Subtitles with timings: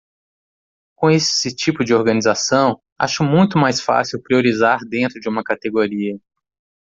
[0.95, 6.19] Com esse tipo de organização, acho muito mais fácil priorizar dentro de uma categoria.